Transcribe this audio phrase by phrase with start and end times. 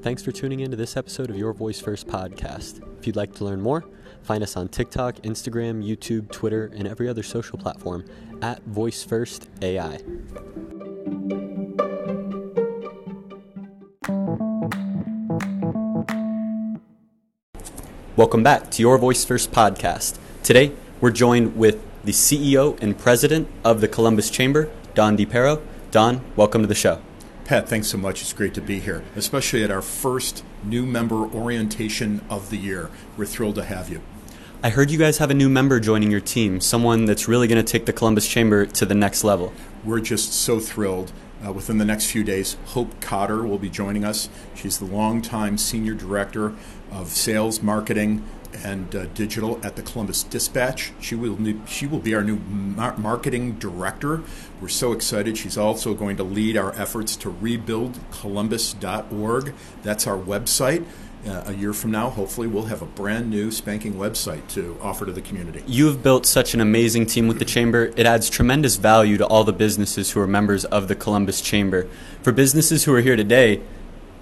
[0.00, 2.80] Thanks for tuning in to this episode of Your Voice First podcast.
[3.00, 3.84] If you'd like to learn more,
[4.22, 8.04] find us on TikTok, Instagram, YouTube, Twitter, and every other social platform
[8.40, 9.98] at Voice First AI.
[18.14, 20.16] Welcome back to Your Voice First podcast.
[20.44, 25.60] Today, we're joined with the CEO and president of the Columbus Chamber, Don DePerro.
[25.90, 27.00] Don, welcome to the show.
[27.48, 28.20] Pat, thanks so much.
[28.20, 32.90] It's great to be here, especially at our first new member orientation of the year.
[33.16, 34.02] We're thrilled to have you.
[34.62, 37.64] I heard you guys have a new member joining your team, someone that's really going
[37.64, 39.54] to take the Columbus Chamber to the next level.
[39.82, 41.10] We're just so thrilled.
[41.42, 44.28] Uh, within the next few days, Hope Cotter will be joining us.
[44.54, 46.54] She's the longtime senior director
[46.92, 50.92] of sales, marketing, and uh, digital at the Columbus Dispatch.
[51.00, 54.22] She will she will be our new mar- marketing director.
[54.60, 55.36] We're so excited.
[55.36, 59.54] She's also going to lead our efforts to rebuild Columbus.org.
[59.82, 60.84] That's our website.
[61.26, 65.04] Uh, a year from now, hopefully, we'll have a brand new spanking website to offer
[65.04, 65.62] to the community.
[65.66, 67.92] You have built such an amazing team with the Chamber.
[67.96, 71.88] It adds tremendous value to all the businesses who are members of the Columbus Chamber.
[72.22, 73.60] For businesses who are here today,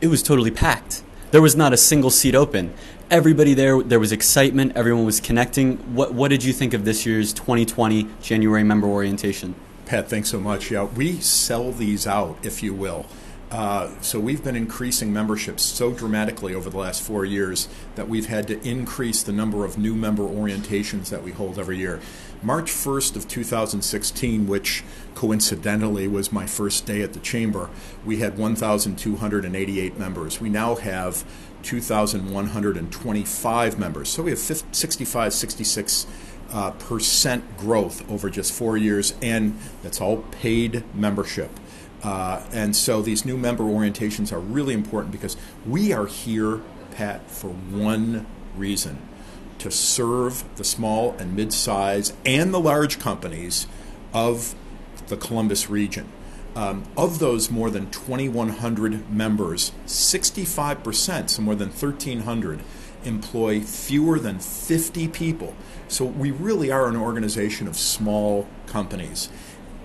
[0.00, 1.04] it was totally packed.
[1.30, 2.74] There was not a single seat open
[3.10, 3.82] everybody there.
[3.82, 4.72] There was excitement.
[4.76, 5.76] Everyone was connecting.
[5.94, 9.54] What What did you think of this year's 2020 January member orientation?
[9.86, 10.70] Pat, thanks so much.
[10.70, 13.06] Yeah, we sell these out, if you will.
[13.50, 18.26] Uh, so we've been increasing memberships so dramatically over the last four years that we've
[18.26, 22.00] had to increase the number of new member orientations that we hold every year.
[22.42, 24.84] March 1st of 2016, which
[25.16, 27.68] coincidentally was my first day at the chamber,
[28.04, 30.40] we had 1,288 members.
[30.40, 31.24] We now have
[31.64, 34.08] 2,125 members.
[34.08, 36.06] So we have 50, 65, 66
[36.52, 41.50] uh, percent growth over just four years, and that's all paid membership.
[42.02, 47.30] Uh, and so these new member orientations are really important because we are here, Pat,
[47.30, 48.26] for one
[48.56, 48.98] reason
[49.58, 53.66] to serve the small and mid size and the large companies
[54.12, 54.54] of
[55.08, 56.08] the Columbus region.
[56.56, 62.60] Um, of those more than 2,100 members, 65%, so more than 1,300,
[63.04, 65.54] employ fewer than 50 people.
[65.86, 69.28] So we really are an organization of small companies.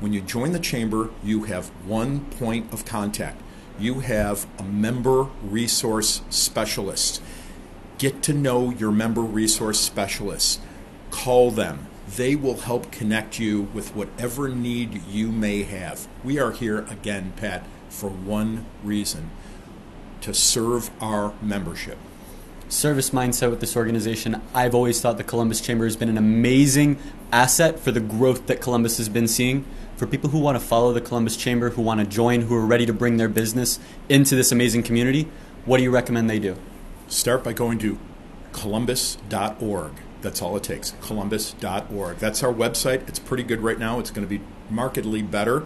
[0.00, 3.40] When you join the chamber, you have one point of contact.
[3.78, 7.22] You have a member resource specialist.
[7.98, 10.60] Get to know your member resource specialists.
[11.10, 16.06] Call them they will help connect you with whatever need you may have.
[16.22, 19.30] We are here again, Pat, for one reason
[20.20, 21.98] to serve our membership.
[22.68, 24.40] Service mindset with this organization.
[24.52, 26.98] I've always thought the Columbus Chamber has been an amazing
[27.32, 29.64] asset for the growth that Columbus has been seeing.
[29.96, 32.66] For people who want to follow the Columbus Chamber, who want to join, who are
[32.66, 33.78] ready to bring their business
[34.08, 35.28] into this amazing community,
[35.64, 36.56] what do you recommend they do?
[37.08, 37.98] Start by going to
[38.52, 39.92] columbus.org
[40.26, 40.92] that's all it takes.
[41.02, 42.18] Columbus.org.
[42.18, 43.08] That's our website.
[43.08, 44.00] It's pretty good right now.
[44.00, 45.64] It's going to be markedly better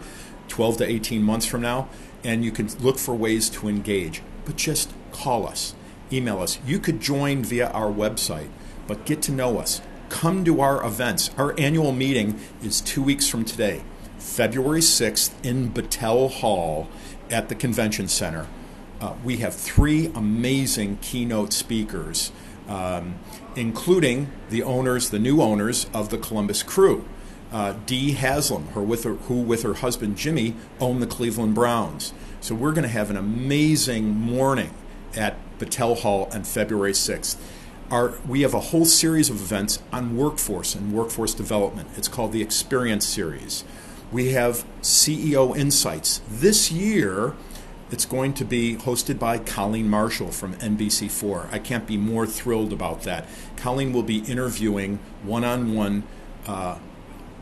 [0.49, 1.89] 12 to 18 months from now.
[2.23, 4.23] And you can look for ways to engage.
[4.45, 5.75] But just call us,
[6.13, 6.59] email us.
[6.67, 8.49] You could join via our website,
[8.87, 9.81] but get to know us.
[10.09, 11.31] Come to our events.
[11.37, 13.83] Our annual meeting is two weeks from today,
[14.19, 16.89] February 6th in Battelle Hall
[17.31, 18.49] at the Convention Center.
[19.01, 22.33] Uh, we have three amazing keynote speakers
[22.71, 23.19] um,
[23.57, 27.05] including the owners, the new owners of the Columbus Crew.
[27.53, 32.15] Uh, Dee Haslam, her with her, who with her husband Jimmy own the Cleveland Browns.
[32.41, 34.71] So we're going to have an amazing morning
[35.17, 37.37] at Battelle Hall on February 6th.
[37.91, 41.89] Our, we have a whole series of events on workforce and workforce development.
[41.97, 43.65] It's called the Experience Series.
[44.11, 46.21] We have CEO Insights.
[46.29, 47.35] This year,
[47.91, 51.53] it's going to be hosted by Colleen Marshall from NBC4.
[51.53, 53.29] I can't be more thrilled about that.
[53.57, 56.05] Colleen will be interviewing one on one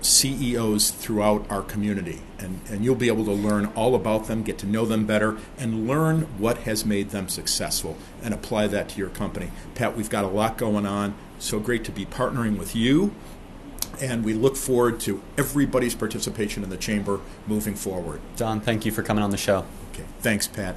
[0.01, 2.21] CEOs throughout our community.
[2.39, 5.39] And, and you'll be able to learn all about them, get to know them better,
[5.57, 9.51] and learn what has made them successful and apply that to your company.
[9.75, 11.15] Pat, we've got a lot going on.
[11.39, 13.15] So great to be partnering with you.
[14.01, 18.21] And we look forward to everybody's participation in the chamber moving forward.
[18.37, 19.65] Don, thank you for coming on the show.
[19.93, 20.05] Okay.
[20.21, 20.77] Thanks, Pat.